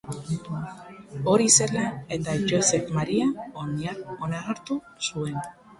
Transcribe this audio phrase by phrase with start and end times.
[1.33, 1.85] Hori zela
[2.17, 3.31] eta Josef Maria
[4.31, 5.43] onartu zuen.